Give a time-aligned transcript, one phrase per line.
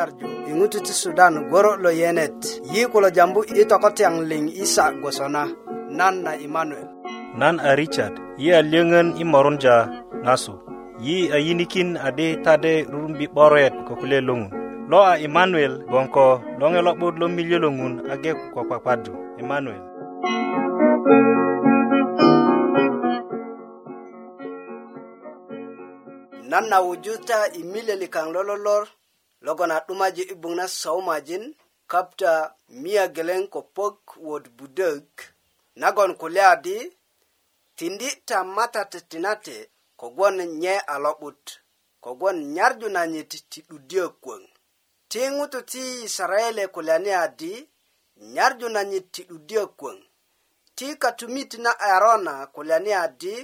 [0.00, 2.38] nyarju iŋutu ti sudan goro lo yenet
[2.72, 5.42] yi kulo jambu i tokotyaŋ liŋ isa gwosona
[5.98, 6.88] nan na imanuel
[7.40, 9.76] nan a richard yi a lyöŋön i morunja
[10.26, 10.54] ŋasu
[11.06, 14.52] yi a yinikin adi tade rurumbi 'boret ko kule loŋun
[14.90, 16.24] lo a imanuel gboŋ ko
[16.60, 19.12] loŋe lo'but lo miliö lo ŋun age ko kpakpadu
[19.42, 19.82] imanuel
[26.50, 28.84] nan na wuju ta i milyeli kaŋ lo lolor
[29.46, 31.44] logon a 'dumaji i gboŋ na soomajin
[31.92, 32.30] kapta
[32.82, 35.08] miya geleŋ ko pok wot budök
[35.80, 36.76] nagon kulya di
[37.78, 39.56] tindi ta matate tinate
[40.00, 41.42] kogwon nye a lo'but
[42.04, 44.42] kogwon nyarju nanyit ti 'dudyö kwöŋ
[45.10, 47.52] ti ŋutu ti isaraele kulya ni a di
[48.34, 49.98] nyarju nanyit ti 'dudyö kwöŋ
[50.76, 53.34] ti katumit na arona kulya ni a di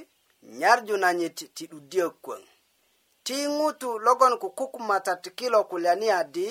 [0.61, 2.43] nyarju nanyit ti 'dudyö kwöŋ
[3.27, 6.47] ti ŋutu logon kukukumatat kilo kulyani adi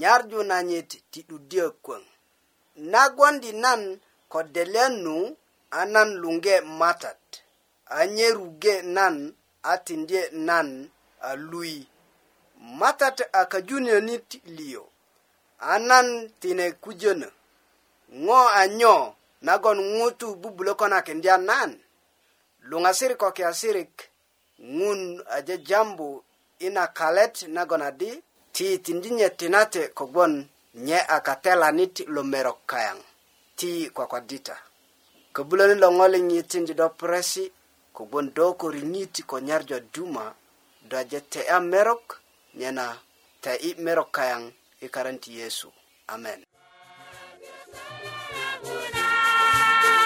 [0.00, 2.02] nyarju nanyit ti 'duddyö kwöŋ
[2.92, 3.80] nagwondi nan
[4.32, 5.16] ko deliyanu
[5.78, 7.22] a nan luŋge matat
[7.96, 9.16] a nyeruge nan
[9.70, 10.68] a tindye nan
[11.28, 11.80] a luyi
[12.80, 14.84] matat a kajunyönit liyo
[15.72, 16.06] a nan
[16.40, 17.28] tine kujönö
[18.24, 18.94] ŋo anyo
[19.46, 21.70] nagon ŋutu bubulö konakindya nan
[22.68, 23.94] luŋasirik ko kiasirik
[24.78, 25.00] ŋun
[25.36, 26.08] aje eh, jambu
[26.66, 28.10] ina kalet nagon adi
[28.54, 30.32] ti tindinye tinate kogwon
[30.86, 32.98] nye a katelanit lo merok kayaŋ
[33.58, 34.54] ti kwakwadita
[35.34, 37.44] köbuloni lo ŋoliŋ yitindi do puresi
[37.96, 40.24] kogwon do ko riŋit ko nyarjo duma
[40.88, 42.04] do aje te'ya merok
[42.58, 42.86] nyena
[43.44, 44.42] te'yi merok kayaŋ
[44.84, 45.68] i karan ti yesu
[46.14, 46.40] amen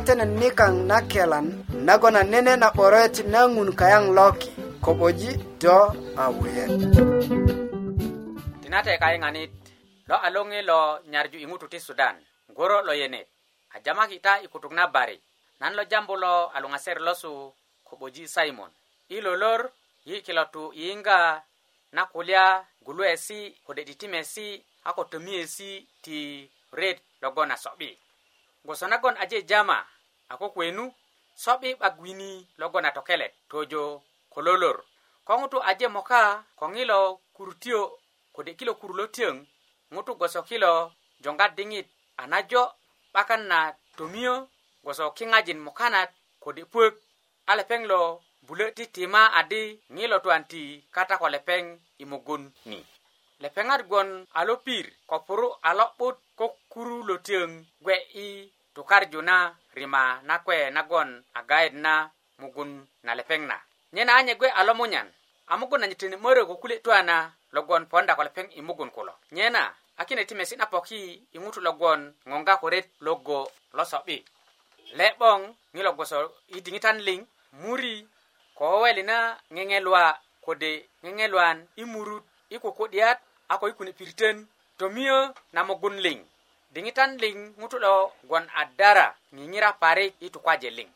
[0.00, 1.46] retenen nikaŋ na kelan
[1.86, 4.48] nago na nene na 'boroet na ŋun kayaŋ loki
[4.84, 5.30] ko'boji
[5.62, 5.76] do
[6.22, 6.70] a wuyet
[8.62, 9.50] tinate kayiŋanit
[10.10, 10.80] lo a loŋi lo
[11.12, 12.14] nyarju i ŋutu ti sudan
[12.50, 13.26] ŋguro lo yenet
[13.74, 15.16] a jamaki ta i kutuk na bari
[15.60, 17.32] nan lo jambu lo a luŋaser losu
[17.88, 18.70] ko'boji simon
[19.14, 19.60] i lolor
[20.08, 21.18] yi kilo tu yiyiŋga
[21.96, 22.44] na kulya
[22.86, 24.46] guluwesi kode titimesi
[24.88, 25.70] a ko tömiyesi
[26.04, 26.16] ti
[26.78, 27.90] ret logon a so'bi
[28.64, 29.86] gosonagon aje jama
[30.28, 30.84] a ko kwenu
[31.42, 33.82] so'bi 'bagwini logon a tokelet tojo
[34.32, 34.76] ko lolor
[35.26, 36.20] ko ŋutu aje moka
[36.58, 36.98] ko ŋilo
[37.34, 37.80] kurutio
[38.34, 39.36] kode kilo kur lo tiöŋ
[39.92, 40.72] ŋutu goso kilo
[41.22, 41.88] jonga diŋit
[42.22, 42.62] a najo
[43.12, 43.58] 'bakan na
[43.96, 44.34] tomiyo
[44.84, 46.10] goso kiŋajin mokanat
[46.42, 46.94] kode puök
[47.50, 48.00] a lepeŋ lo
[48.46, 49.62] bulö titima adi
[49.96, 50.62] ŋilo tuan ti
[50.94, 51.64] kata ko lepeŋ
[52.02, 52.78] i mugun ni
[53.42, 57.50] lepeŋat gwon a lopir ko puru a lo'but ko kuru lo töŋ
[57.84, 58.26] gwe i
[58.74, 59.36] tukarju na
[59.78, 61.92] rima nakwe nagon a gayet na
[62.40, 62.70] mugun
[63.04, 63.56] na lepeŋ na
[63.94, 65.08] nyena anye gwe a lomunyan
[65.50, 67.16] a mugun anyitini mörö ko kule' twa na
[67.56, 69.62] logon ponda ko lepeŋ i mugun kulo nyena
[70.00, 71.00] a kine ti mesi' na poki
[71.36, 72.00] i ŋutu logon
[72.30, 73.38] ŋonga ko ret logo
[73.76, 74.16] lo so'bi
[74.98, 75.40] le'boŋ
[75.74, 76.18] ŋi lo gwoso
[76.56, 77.20] i diŋitan liŋ
[77.62, 77.94] muri
[78.56, 79.16] ko weweli na
[79.54, 80.02] ŋeŋelwa
[80.44, 80.70] kode
[81.04, 82.24] ŋeŋelwan i murut
[82.54, 83.18] i kuku'diyat
[83.52, 84.36] a ko i kune' piritön
[84.80, 85.18] to miyo
[85.54, 86.20] na mogun ling
[86.74, 87.92] diŋitan liŋ ŋutu lo
[88.28, 90.90] gwon a dara ŋiŋira parik i tukwaje liŋ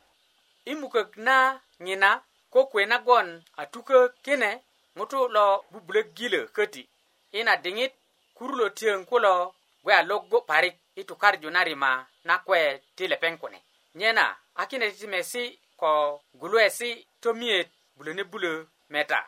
[0.71, 1.37] i mukök na
[1.85, 2.11] ŋina
[2.53, 3.29] ko kuwe nagon
[3.61, 4.51] a tukö kine
[4.97, 6.83] ŋutu lo bubulök gilö köti
[7.37, 7.93] i na diŋit
[8.37, 9.33] kurulö tiyöŋ kulo
[9.85, 11.91] gwe a loggu parik i tukarju na rima
[12.29, 12.61] na kwe
[12.97, 13.59] ti lepeŋ kune
[13.99, 14.25] nyena
[14.61, 15.43] a kine titimesi
[15.81, 15.91] ko
[16.41, 16.91] guluesi
[17.23, 18.53] tomiyet bulönebulö
[18.93, 19.21] meta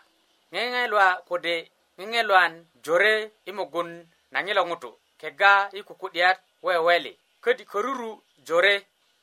[0.54, 1.54] ŋeŋe luwa kode
[1.98, 2.52] ŋeŋe luwan
[2.84, 3.14] jore
[3.48, 3.90] i mugun
[4.32, 4.90] na ŋilo ŋutu
[5.20, 6.36] kega i kuku'diyat
[6.66, 7.12] weweli
[7.44, 8.10] ködi köruru
[8.46, 8.74] jore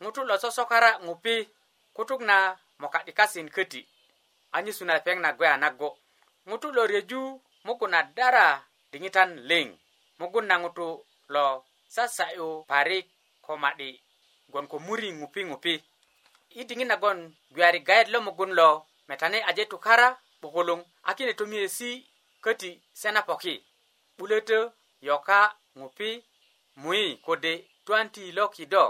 [0.04, 1.36] ŋutu lo sosokara ŋupi
[1.96, 2.36] kutuk na
[2.82, 3.82] moka'dikasin köti
[4.56, 5.90] anyesu na lepeŋ na gwe a nago
[6.50, 7.22] ŋutu lo reju
[7.66, 8.46] mugun na dara
[8.92, 9.68] diŋitan liŋ
[10.20, 10.88] mugun na ŋutu
[11.34, 11.46] lo
[11.96, 13.06] sasa'yu parik
[13.46, 13.90] ko ma'di
[14.52, 15.74] gwon ko muri ŋupi ŋupi
[16.60, 17.20] i diŋit nagon
[17.54, 18.70] gwiyari gayet lo mugun lo
[19.10, 20.08] metani aje tukara
[20.40, 20.80] 'bukuluŋ
[21.10, 21.90] a kine tomiyesi
[22.44, 22.70] köti
[23.02, 23.54] se na poki
[24.16, 24.58] 'bulötö
[25.10, 25.40] yoka
[25.80, 26.10] ŋupi
[26.82, 27.54] mui kode
[27.88, 28.84] 20 lo kido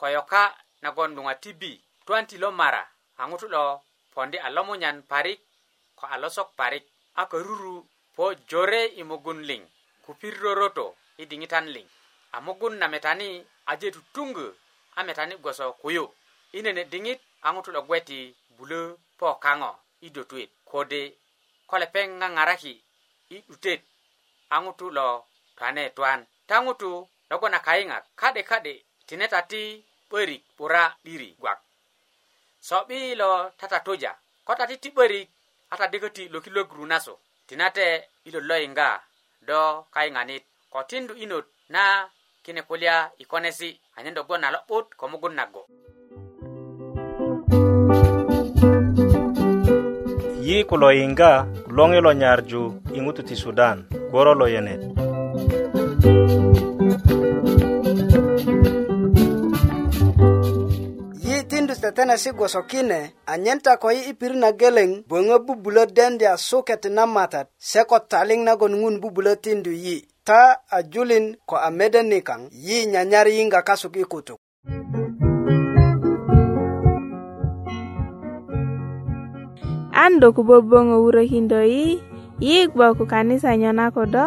[0.00, 0.42] ko yoka
[0.82, 1.72] nagon luŋa tibi
[2.06, 2.82] 20 lo mara
[3.20, 3.64] a ŋutu lo
[4.12, 5.40] pondi a lomunyan parik
[5.98, 6.84] ko a losok parik
[7.20, 7.72] a ruru
[8.16, 9.62] po jore i mugun liŋ
[10.04, 10.86] kupir roroto
[11.20, 11.86] i diŋitan liŋ
[12.36, 13.28] a mugun na metani
[13.70, 14.46] aje tutuŋgö
[14.98, 16.04] a metani gwoso kuyo
[16.56, 18.18] i nene diŋit a ŋutu lo gweti
[18.56, 18.80] bulö
[19.18, 19.70] po kaŋo
[20.06, 21.00] i dotuet kode
[21.68, 22.72] ko lepeŋ ŋaŋaraki
[23.34, 23.80] i 'dutet
[24.54, 25.06] a ŋutu lo
[25.60, 26.90] kane twan ta ŋutu
[27.30, 28.74] logon a kayiŋak ka'de ka'de
[29.06, 29.62] tineta ti
[30.08, 31.58] 'börik bura 'diri gwak
[32.68, 34.10] so'bi lo tatatuja
[34.46, 35.26] ko tati ti 'börik
[35.72, 37.14] a tadiköti lokilogru na su
[37.48, 37.86] tinate
[38.28, 38.90] ilot lo yiŋga
[39.48, 39.60] do
[39.94, 41.84] kayiŋanit ko tindu inot na
[42.44, 45.62] kine kulya i konesi anyen logon a lo'but ko mugun nago
[50.46, 51.30] yi kulo yiŋga
[51.76, 52.62] loŋi lo nyarju
[52.96, 53.78] i ŋutu ti sudan
[54.10, 54.82] gworo lo yenet
[61.24, 65.44] yi tindu tetenesi gwoso kine anyen ta ko yi i pirit na geleŋ böŋö e
[65.46, 69.96] bubulö dendi a suket na matat se ko taliŋ nagon ŋun bubulö tindu yi
[70.28, 70.40] ta
[70.76, 74.38] a julin ko a mede nikaŋ yi nyanyar yiŋga kasuk i kutuk
[80.04, 81.86] an do ku böböŋö e wurökindö yi
[82.46, 84.24] yi gboŋ ku kanisanyo na kodo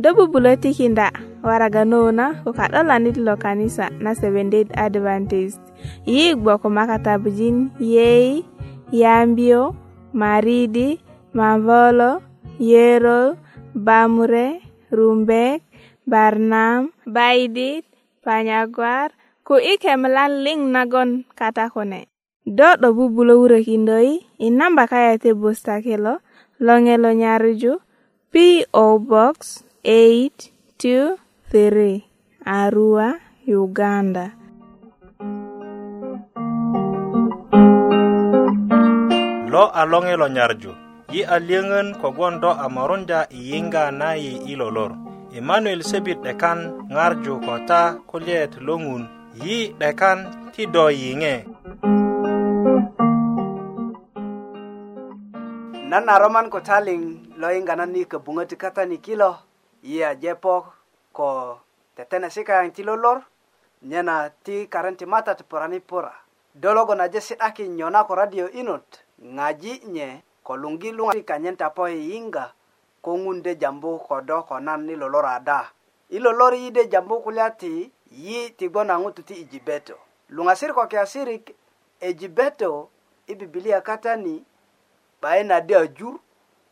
[0.00, 1.12] do bubulö tikinda
[1.44, 5.60] waraga nuna ko ka'dolanit lo kanisa na seventy adventist
[6.08, 8.40] yi gbo ko makatabujin yei
[8.88, 9.76] yambio
[10.16, 10.96] maridi
[11.36, 12.24] mavolo
[12.56, 13.36] yero
[13.76, 15.68] bamure rumbek
[16.08, 17.84] barnam baidit
[18.24, 19.12] panyagwar
[19.44, 22.08] ko ikemlan liŋ nagon kata kune
[22.48, 26.24] do 'do bubulö wurökindöi i namba kayati busta kilo
[26.64, 27.72] loŋe lo nyarju
[28.32, 32.00] p o box 8823
[32.44, 33.16] Arua,
[33.48, 34.30] Uganda.
[39.48, 40.74] Lo along'e lo nyarju
[41.08, 44.92] Yi alieng'en kogondo amorunja iinga nayi ilolor.
[45.32, 49.08] Emmanuel Sebit dekan ng'arju kota kolieet long'un
[49.40, 51.44] yi dekan tido ying'e.
[55.90, 59.48] Nana Roman Kotaling loingana ni kabung'ati kata ni kilo.
[59.82, 60.68] yia jepo
[61.12, 61.56] ko
[61.96, 63.22] tetene sikayan ti lolor
[63.88, 66.12] nyena ti karen ti matat porani pora
[66.54, 70.08] dologo na je si'daki nyona ko radio inot ŋaji nye
[70.46, 72.44] ko luŋgi luŋa ti kanyen ta po yiyiŋga
[73.04, 75.58] ko ŋunde jambu ko do ko nan i lolor ada
[76.12, 77.88] i lolor yide jambu kulya ti
[78.24, 79.96] yi ti gboŋ a ŋutu ti ijibeto
[80.34, 81.56] luŋasir ko kiyasirik
[82.00, 82.70] ejibeto
[83.32, 84.44] i bibilia katani
[85.20, 86.20] 'bayin adi ajur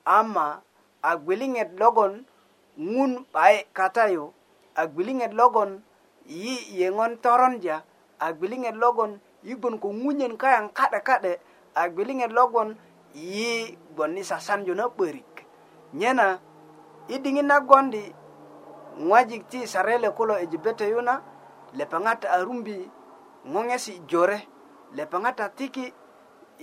[0.05, 0.61] ama
[1.01, 2.15] a gwiliŋet logon
[2.79, 4.25] ŋun 'bayi kata yu
[4.81, 5.71] a gwiliŋet logon
[6.43, 7.77] yi yeŋon toronja
[8.23, 9.13] a gwiliŋet logon
[9.47, 11.33] yi gbon ko ŋunyön kayaŋ ka'de ka'de
[11.81, 12.69] a gwiliŋet logon
[13.35, 13.51] yi
[13.95, 15.33] gbon ni sasanjo na 'börik
[15.99, 16.27] nyena
[17.11, 18.05] i diŋit nagondi
[19.07, 21.15] ŋwajik ti sarele kulo i e jibete yu na
[21.79, 22.77] lepaŋat a rumbi
[23.53, 24.39] ŋoŋesi jore
[24.97, 25.87] lepaŋat a tiki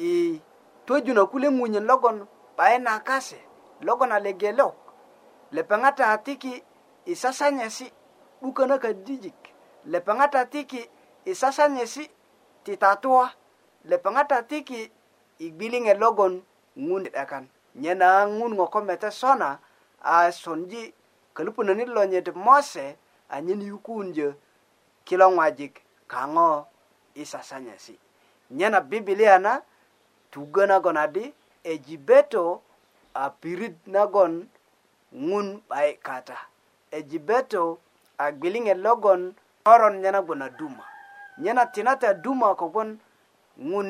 [0.09, 0.39] i
[0.87, 2.17] twöju na kule ŋunyön logon
[2.57, 3.35] 'bayi na kase
[3.87, 4.75] logon a legelok
[5.55, 6.63] lepangata atiki
[7.05, 7.87] isasanya si
[8.41, 9.33] bukana ka dijik
[9.87, 10.83] lepangata atiki
[11.25, 12.03] isasanya si
[12.67, 13.31] titatua
[13.87, 14.91] lepangata atiki
[15.39, 16.43] igbilinge logon
[16.79, 17.47] ngunde akan
[17.79, 19.59] nyena ngun ngoko mete sona
[20.03, 20.93] a sonji
[21.33, 22.97] kalupunani lo nyete mose
[23.29, 24.33] anyen yukunje
[25.07, 26.67] kilo wajik kango
[27.15, 27.95] isasanya si
[28.51, 29.61] nyena bibilia na
[30.31, 32.61] tugana gonadi ejibeto
[33.39, 34.49] pirit nagon
[35.15, 36.35] ŋun 'bayi kata
[36.97, 37.79] ejibeto
[38.23, 39.21] a gbiliŋet logon
[39.65, 40.83] toron nyena gbon a duma
[41.41, 42.89] nyena tinata duma kogwon
[43.69, 43.87] ŋun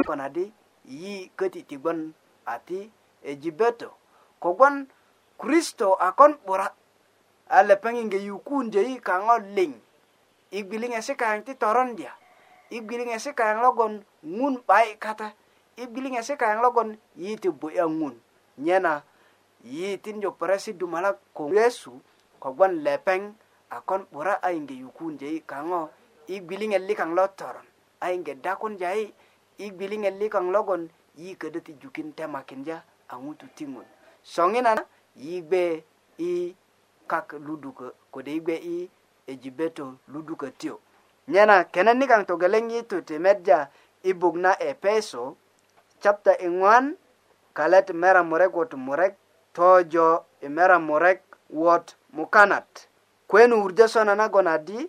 [0.00, 0.44] e kon adi
[1.00, 2.00] yi köti ti gwon
[2.54, 2.78] ati
[3.30, 3.88] ejibeto
[4.42, 4.74] kogwon
[5.40, 6.66] kristo akon 'bura
[7.52, 9.72] a lepeŋinge yukundye yi kaŋo liŋ
[10.58, 12.12] i gbiliŋesi kayaŋ ti torondya
[12.72, 13.92] i gbiliŋesi kayaŋ logon
[14.38, 15.28] ŋun 'bayi kata
[15.76, 16.88] i gbiliŋesi kayaŋ logon
[17.22, 18.14] yi ti bu'ya ŋun
[18.66, 18.94] nyena
[19.66, 21.90] yitin yo parasi dumala ko yesu
[22.38, 23.34] ko gwan lepeng
[23.70, 25.90] akon bura ainge yukun je kango
[26.30, 27.56] igbilinge likang lotor
[28.00, 29.10] ainge dakon jai
[29.58, 30.86] igbilinge likang logon
[31.18, 33.84] yi kedeti jukin temakin ja angutu timun.
[34.22, 34.78] songina
[35.18, 35.82] yigbe
[36.22, 36.54] i
[37.10, 38.86] kak luduka kode igbe i
[39.26, 40.78] ejibeto luduka tio
[41.28, 43.66] nyena kenan nikang to galeng yitu temetja
[44.06, 45.34] ibugna epeso
[46.00, 46.94] chapter ingwan
[47.54, 49.14] kalet mera murek wotu murek
[49.56, 51.20] tojo imera murek
[51.50, 51.86] wot
[52.16, 52.70] mukanat
[53.28, 54.80] kwen wurjasona nagonadi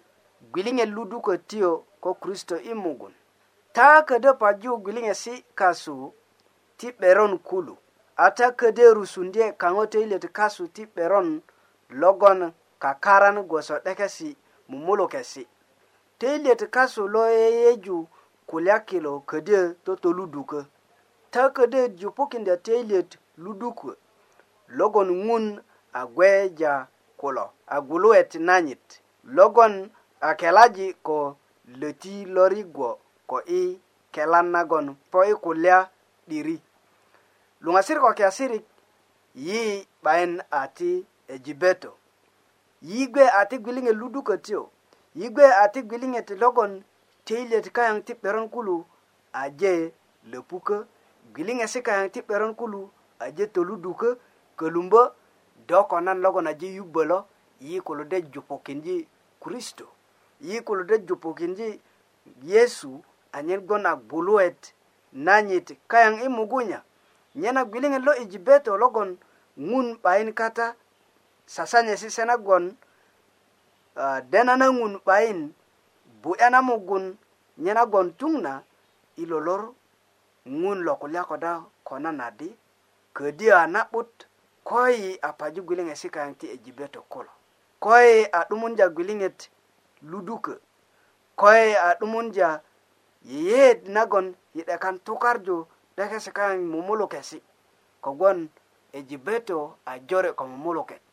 [0.52, 1.72] gwiling'e luduko tiyo
[2.04, 3.14] ko kristo imugun
[3.76, 6.14] ta kode paju gwiling'e si kasu
[6.78, 7.78] ti beron kulu
[8.18, 11.42] ata kode rusundie kaŋo teilet kasu ti beron
[11.90, 12.40] logon
[12.84, 14.30] kakaran gwoso 'dekesi
[14.70, 15.44] mumulukesi
[16.20, 17.98] teilet kasu lo yeyeju
[18.50, 20.66] kulya kilo kode totoluduko
[21.32, 23.94] ta kode jupukindya teilet ludukwe
[24.76, 25.46] logon ŋun
[25.94, 26.74] a gweja
[27.20, 28.86] kulo a guluet nanyit
[29.36, 29.74] logon
[30.28, 31.20] a kelaji ko
[31.80, 32.90] löti lorigwo
[33.30, 33.64] ko i
[34.14, 35.78] kelan nagon po i kulya
[36.28, 36.56] 'diri
[37.64, 38.66] luŋasir ko kiasirik
[39.46, 39.60] yi
[40.04, 40.90] 'bayin a ti
[41.34, 41.92] ejibeto
[42.88, 44.62] yi gwe a ti gwiliŋet ludukötyo
[45.18, 46.72] yi gwe a ti gwiliŋet logon
[47.26, 48.76] teilet kayaŋ ti 'beron kulu
[49.42, 49.74] aje
[50.32, 50.78] löpukö
[51.34, 52.82] gwiliŋesi kayaŋ ti 'beron kulu
[53.24, 54.10] aje toludukö
[54.58, 55.10] kölumbö
[55.68, 57.26] do ko nan logon aje yubbö lo
[57.62, 59.08] yi kulu de jupukinji
[59.40, 59.88] kristo
[60.42, 61.82] yi kulu de jupukinji
[62.44, 63.02] yesu
[63.34, 64.60] anyen gon a buluet
[65.26, 66.80] nanyit kayaŋ i mugunya
[67.40, 69.10] nyena gwiliŋet lo i jibeto logon
[69.70, 70.66] ŋun 'bayin kata
[71.54, 72.66] sasanyesi se nagon
[74.02, 75.42] uh, dena na ŋun 'bayin
[76.24, 77.06] bu'ya na mugun
[77.64, 78.54] nyena gon tuŋ na
[79.18, 79.62] i lolor
[80.62, 81.52] ŋun lo kulya koda
[81.88, 82.50] ko nan adi
[83.16, 84.12] ködi a na'but
[84.68, 87.32] koyi a paju gwiliŋe si kaŋ ti ejibe tokulo
[87.86, 89.40] koyi a 'dumunja gwiliŋet
[90.12, 90.54] luduko
[91.42, 92.50] koyi a 'dumunja
[93.32, 95.58] yeyeet nagon yi 'dekan tukarju
[95.98, 97.40] deke si kaŋ mumulukesi
[98.04, 98.40] kogwon
[98.98, 99.60] ejibeto
[99.92, 101.08] a jore ko mumuluket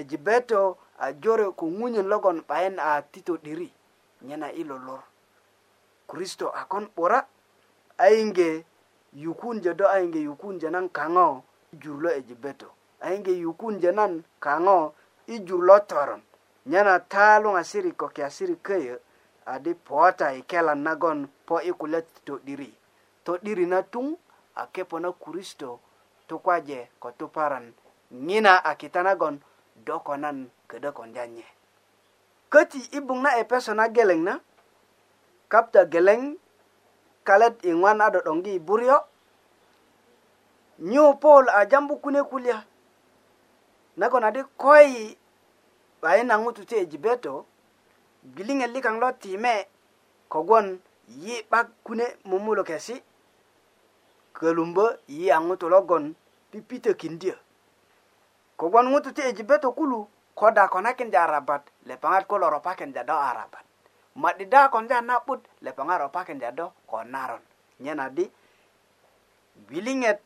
[0.00, 0.60] ejibeto
[1.04, 3.68] a jore ko ŋuyön logon 'bayin a tito 'diri
[4.26, 5.02] nyena i lolor
[6.10, 7.18] kristo akon 'bura
[7.98, 8.50] a yinge
[9.22, 11.26] yukunjö do a yinge yukunjö naŋ kaŋo
[11.82, 12.68] jur lo ejibeto
[13.04, 14.94] aŋge yukun janan kaŋo
[15.28, 16.22] i jur lo toron
[16.66, 18.96] nyena ta luŋasiri ko kiasiri köyö
[19.46, 22.70] adi poota i kelan nagon po i kulya ti to'diri
[23.24, 24.06] to'diri na tuŋ
[24.56, 25.70] a kepo na kuristo
[26.28, 27.66] tukwaje ko tuparan
[28.26, 29.36] ŋina a kita nagon
[29.86, 31.46] doko nan ködö kondyanye
[32.52, 34.34] köti i buŋ na epeso na geleŋ na
[35.52, 36.20] kapta geleŋ
[37.26, 38.96] kalet i ŋwan a do'doŋgi i buryo
[40.90, 42.58] nyu paul a jambu kune kulya
[44.00, 45.16] nagon adi koi
[46.02, 47.32] bayina ŋutu ti ejibeto
[48.34, 49.54] gwiliŋet likaŋ lo time
[50.32, 50.66] kogwon
[51.22, 52.96] yi 'bak kune mumulu kesi
[54.36, 54.84] kölumbö
[55.16, 56.04] yi a ŋutu logon
[56.50, 57.36] pipitökindyö
[58.60, 59.98] kogwon ŋutu ti ejibeto kulu
[60.38, 63.64] koda konakindya arabat lepaŋat ko lo ropakindya do arabat
[64.22, 67.44] madida konda na'but lepaŋat ropakindya do ko naron
[67.82, 68.24] nyen adi
[69.66, 70.20] gwiliŋet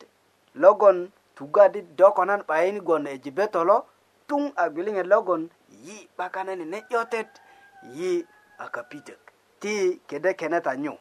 [0.63, 0.99] logon
[1.41, 3.87] tugadi do ko nan bayin gon e jibetolo
[4.29, 5.49] tun a gwilinge logon
[5.85, 7.29] yi bakanani ne yotet
[7.97, 8.27] yi
[8.59, 9.17] a kapitek
[9.61, 10.99] ti kede keneta nyo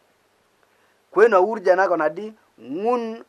[1.12, 2.31] kweno urja na gona di
[2.62, 3.19] ngun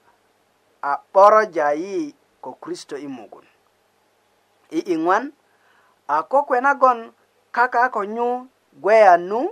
[0.83, 3.45] a poro jayi ko kristo imugun
[4.71, 5.33] i ingwan
[6.09, 7.11] a ko kwena gon
[7.51, 9.51] kaka ko nyu gweya nu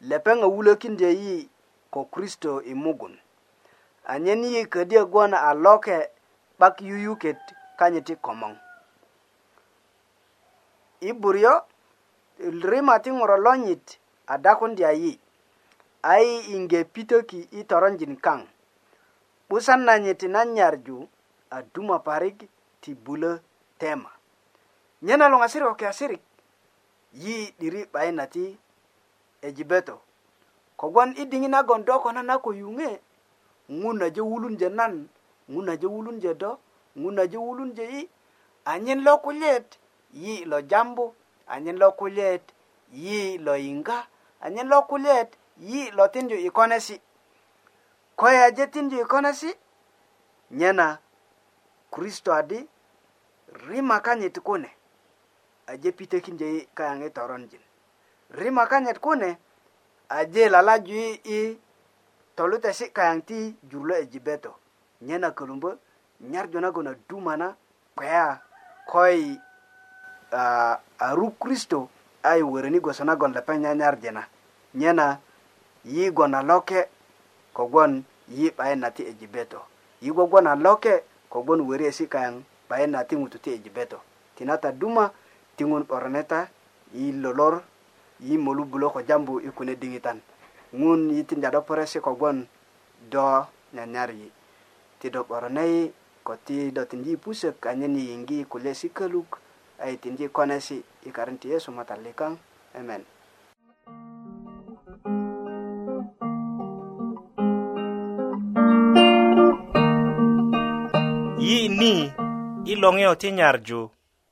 [0.00, 1.48] lepenga wule kinde yi
[1.94, 3.14] ko kristo imugun
[4.04, 6.10] anyen yi kedi gon a loke
[6.58, 7.36] bak yuyuket
[7.78, 8.56] kanye ti komong
[11.00, 11.60] i buryo
[12.40, 13.84] rima ti ŋuro lonyit
[14.34, 15.10] adakundi ayi
[16.12, 18.40] ai inge pitoki i toronjin kaŋ
[19.48, 20.96] 'busan nanyit nanyarju
[21.56, 22.38] aduma parik
[22.82, 23.32] ti bulö
[23.80, 24.10] tema
[25.04, 26.22] nye na luŋasirik ko kiasirik
[27.22, 28.44] yi 'diri 'bayin ti
[29.46, 29.96] ejibeto
[30.80, 32.88] kogwon i diŋit nagon do ko nana ko yuŋe
[33.78, 34.94] ŋun aje wulunje nan
[35.52, 36.50] ŋuna je wulunje do
[37.00, 38.02] ŋuna je wulunje yi
[38.72, 39.68] anyen lo kulyet
[40.22, 41.04] yi lo jambu
[41.54, 42.42] anyen lo kulyet
[43.02, 43.98] yi lo yiŋga
[44.44, 45.30] anyen lo kulyet
[45.68, 46.96] yi lo tinju i konesi
[48.18, 49.50] ko yaje tinju i konesi
[50.58, 50.86] nyena
[51.92, 52.58] kristo adi
[53.66, 54.70] rima kanyit kune
[55.70, 57.64] aje pitekinje yi kayaŋi toronjin
[58.38, 59.30] rima kanyit kune
[60.18, 61.58] aje lalaju yi i
[62.36, 63.38] tolutesi kayaŋ ti
[63.70, 64.52] jur lo ejibeto
[65.02, 65.74] nyena kulumbo
[66.20, 67.54] nyar jona gona dumana
[67.96, 68.40] kwa
[68.86, 69.40] koi
[70.32, 71.88] uh, aru kristo
[72.22, 74.26] ai wereni gosana gon lepe nyanyar jena
[74.74, 75.18] nyena
[75.84, 76.84] yi gona loke
[77.54, 79.60] kogon yi pae nati ejibeto
[80.02, 84.00] yi gogona loke kogon weri esi kayang pae nati ngututi ejibeto
[84.36, 85.10] tinata duma
[85.56, 86.48] tingun oraneta
[86.94, 87.62] yi lolor
[88.20, 90.20] yi molu bulo ko jambu ikune dingitan
[90.74, 92.46] ngun yitin jado poresi kogon
[93.10, 94.32] do nyanyar yi
[95.00, 95.74] ti dok ɔrɔ nai
[96.26, 99.30] ko ti dɔ tin ji pusek anyen yiyingi kule si kaluk
[99.84, 100.76] ai tin ji kone si
[101.08, 102.36] ikaren ti yesu matalikang
[102.78, 103.02] amen
[111.44, 111.92] yi ni
[112.72, 113.80] ilongyo ti nyarju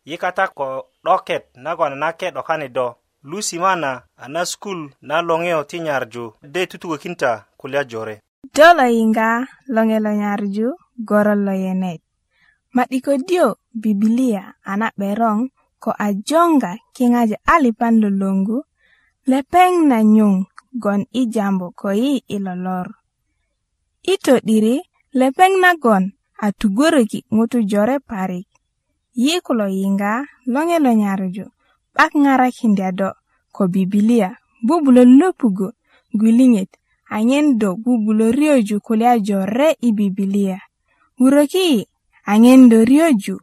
[0.08, 2.86] yi kata ko doket nagon nake dokani do
[3.28, 8.16] lusi mana ana skul na longyo ti nyarju de tutugo kinta kulya jore
[8.54, 8.62] do
[9.02, 9.42] inga
[9.74, 10.66] longe lo nyarju
[11.08, 12.00] gorol lo yenet.
[12.76, 13.46] maɗɗi ko diyo
[13.80, 14.42] bibiliya
[14.72, 15.42] anak berong
[15.82, 17.20] ko ajonga jonga
[17.54, 18.08] alipan lo
[19.30, 20.36] lepeng nanyung na nyung
[20.82, 22.84] gon i jambu ko i i Ito
[24.38, 24.74] Itu
[25.18, 26.04] lepeng na nagon
[26.46, 28.46] atuguru ki ngutu jore parik
[29.20, 30.10] yi kulo longe
[30.54, 31.44] longe lo nyarju
[31.94, 33.08] 'bak ŋarakindya do
[33.54, 34.28] ko bibilia
[34.66, 35.68] bubulo lupugu
[36.18, 36.70] gwiliŋet
[37.16, 40.58] anyen do bubulo rioju kulia jore i bibilia.
[41.22, 41.86] Uroki,
[42.30, 43.36] anyen do rioju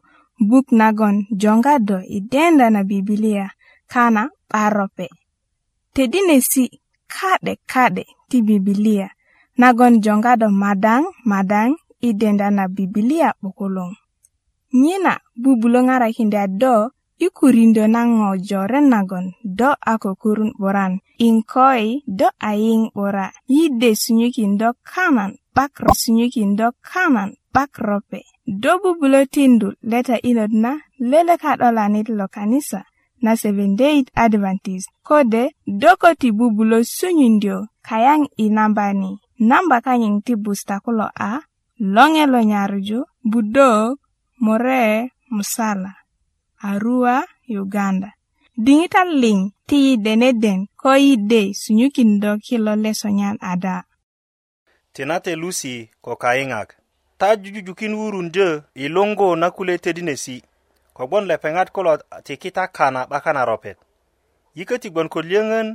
[0.48, 3.46] buk nagon jonga do i denda na bibilia
[3.92, 5.08] kana parope.
[5.94, 6.64] Tedine si
[7.14, 9.08] kade kade ti bibilia
[9.60, 11.72] nagon jonga do madang madang
[12.08, 13.94] i denda na bibilia bukulong.
[14.82, 15.12] Nyina
[15.42, 16.74] bubulo ngara kinda do
[17.18, 19.26] i kurindö na ŋo jore nagon
[19.58, 20.92] do a kokurun 'buran
[21.28, 21.86] inkoi
[22.18, 28.20] do ayiŋ 'bura yi de sunyökindö kanan 'bak sunyökindö kanan 'bak rope
[28.62, 30.72] do bubulö tindu leta inot na
[31.10, 32.80] lele ka'dolanit lo kanisa
[33.24, 35.42] na 7 adventist kode
[35.80, 39.10] do köti bubulö sunyindyö kayaŋ i namba ni
[39.50, 41.30] namba kanyin ti busta kulo a
[41.94, 42.98] loŋe lo nyarju
[43.30, 43.96] budök
[44.44, 44.80] more
[45.36, 45.92] musala
[46.70, 48.14] Arua, Uganda.
[48.64, 49.38] Diŋitan liŋ
[49.68, 53.76] ti yi deneden ko yi de sunyukindo kilo lesonyan ada.
[54.94, 56.78] Tinate Lucy ko kaingak.
[57.18, 60.36] Ta jujujukin wurunde ilongo na kule tedinesi.
[60.96, 63.78] Kogon lepengat kolo tikita kana bakana ropet.
[64.54, 65.68] Yike tigon ko liyengen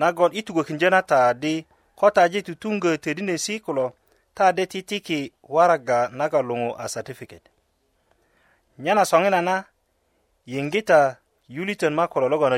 [0.00, 1.66] na gon itugo kinjena ta di
[1.98, 3.92] ko ta jitutunga tedinesi kolo
[4.36, 7.46] ta de titiki waraga na galungo a certificate.
[8.78, 9.64] Nyana songina na
[10.50, 11.00] yeŋ kita
[11.54, 12.54] yuulitön ma ko lologon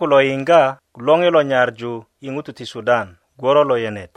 [0.00, 0.60] ku lo yiŋga
[1.06, 1.92] loŋi lo nyarju
[2.26, 3.06] i ŋutu ti sudan
[3.40, 4.10] goro lo yenet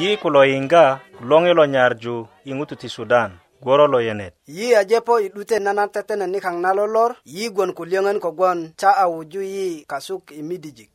[0.00, 0.84] yi ku lo yiŋga
[1.16, 2.16] ku loŋi lo nyarju
[2.48, 3.30] i ŋutu ti sudan
[3.62, 7.82] gworo lo yenet yi ajepo i 'dute nana tetene nikaŋ na lolor yi gwon ku
[7.90, 10.94] liyöŋön kogwon ta a wuju yi kasuk i midijik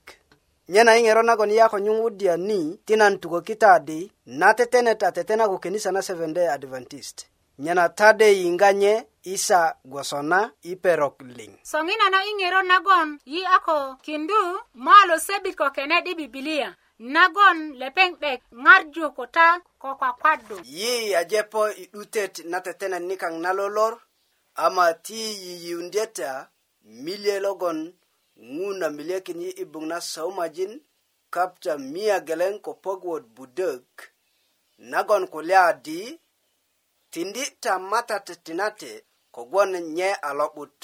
[0.73, 3.99] nyena i ŋero nagon yi a ko nyuŋwudya ni ti nan tukökita adi
[4.39, 7.17] na tetenet a tetena ku kenisa na seventday adventist
[7.63, 8.93] nyena tade yiŋga nye
[9.35, 14.39] isa gwoso na i perok liŋ soŋinana i ŋero nagon yi a ko kindu
[14.85, 16.69] molu sebit ko kenet i bibilia
[17.13, 19.47] nagon lepeŋ 'dek ŋarju ko ta
[19.81, 23.93] ko kwakwadu yi ajepo i 'dutet na tetenet nikaŋ na lolor
[24.65, 26.31] ama ti yiyundyeta
[27.05, 27.79] milye logon
[28.53, 30.73] ŋu na milyekin yi ibuŋ na soumajin
[31.33, 33.85] kapta miya geleŋ ko pogwot budök
[34.91, 35.99] nagon kulya di
[37.11, 38.91] tindi ta matat tinate
[39.35, 40.79] kogwon nye a lo'but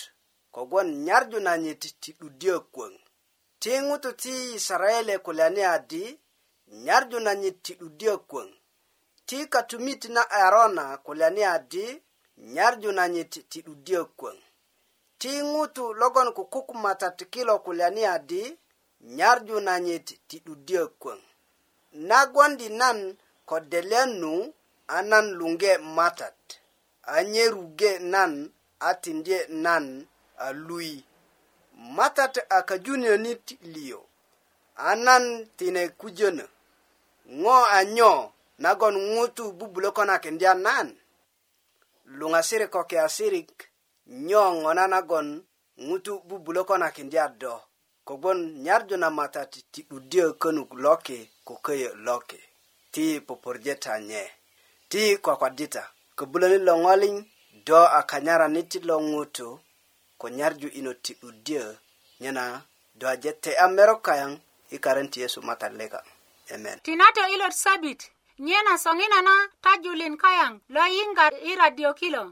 [0.56, 2.94] kogwon nyarju nanyit ti 'dudyö kwöŋ
[3.64, 6.04] ti ŋutu ti isarayele kulya ni adi
[6.86, 8.50] nyarju na nyit ti 'duddyö kwöŋ
[9.28, 11.86] ti katumit na arona kulya ni adi
[12.56, 14.38] nyarju na nyit ti 'duddyö kwöŋ
[15.22, 18.44] ti ŋutu logon kukuk matat kilo kulya ni adi
[19.18, 21.20] nyarju na nyit ti 'duddyö kwöŋ
[22.10, 22.98] nagwondi nan
[23.48, 24.32] ko delyanu
[24.96, 26.40] a nan luŋge matat
[27.14, 28.32] a nyeruge nan
[28.88, 29.86] a tindye nan
[30.46, 30.96] a luyi
[31.90, 34.00] matat a kajunionit lio
[34.90, 35.24] anan
[35.58, 36.40] tine kujön
[37.42, 38.14] ŋo anyo
[38.64, 40.88] nagon ŋutu bubulö konakindya nan
[42.18, 43.52] luŋasiri ko kiasirik
[44.28, 45.28] nyo ŋo na nagon
[45.88, 47.54] ŋutu bubulö konakindya do
[48.08, 52.40] kogwon nyarju na matat ti 'duddyö könuk loki ko köyö loki
[52.94, 54.24] ti poporje ta nye
[54.92, 55.82] ti kwakwadita
[56.18, 57.16] köbulönit lo ŋoliŋ
[57.66, 59.48] do a kanyaranit lo ŋutu
[60.22, 61.64] ko nyarju ino ti 'duddyö
[62.22, 62.44] nyena
[63.00, 64.32] duajet te e amero kayaŋ
[64.76, 66.00] i karenti yesu matalika
[66.54, 68.02] emen tinato ilot sabit
[68.48, 72.24] nyena soŋina na tajulin kayaŋ lo yiŋga i radio kilo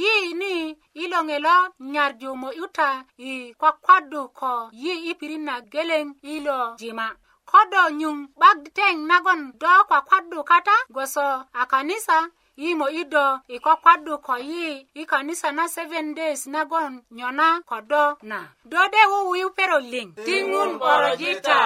[0.00, 0.54] yi ni
[1.02, 1.56] i loŋe lo
[1.92, 2.90] nyarju mo'yuta
[3.30, 4.50] i kwakwadu ko
[4.84, 7.08] yi i pirit na geleŋ i lo jima
[7.50, 11.28] ko do nyuŋ 'bak teŋ nagon do kwakwadu kata goso
[11.60, 12.16] a kanisa
[12.68, 14.68] imo ido i kwakwadu ko yi
[15.02, 18.38] i kanisa na 7 days nagon nyona kodo na
[18.70, 21.60] dode wuwiu pero ling tingun borojita